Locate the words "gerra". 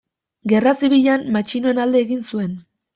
0.53-0.73